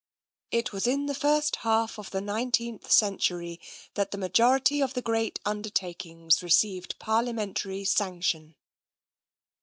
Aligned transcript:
It 0.51 0.73
was 0.73 0.87
in 0.87 1.05
the 1.05 1.13
first 1.13 1.57
half 1.57 1.99
of 1.99 2.09
the 2.09 2.21
nineteenth 2.21 2.91
century 2.91 3.59
that 3.93 4.09
the 4.09 4.17
majority 4.17 4.81
of 4.81 4.95
the 4.95 5.01
great 5.03 5.39
undertakings 5.45 6.41
received 6.41 6.97
parliamentary 6.97 7.85
sanction. 7.85 8.55